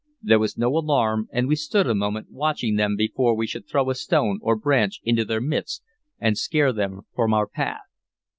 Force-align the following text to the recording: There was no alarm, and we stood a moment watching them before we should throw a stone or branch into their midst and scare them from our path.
There 0.23 0.39
was 0.39 0.57
no 0.57 0.69
alarm, 0.75 1.29
and 1.31 1.47
we 1.47 1.55
stood 1.55 1.85
a 1.85 1.93
moment 1.93 2.31
watching 2.31 2.75
them 2.75 2.95
before 2.95 3.35
we 3.35 3.45
should 3.45 3.67
throw 3.67 3.87
a 3.91 3.93
stone 3.93 4.39
or 4.41 4.55
branch 4.55 4.99
into 5.03 5.23
their 5.25 5.41
midst 5.41 5.83
and 6.19 6.35
scare 6.39 6.73
them 6.73 7.01
from 7.13 7.35
our 7.35 7.45
path. 7.45 7.81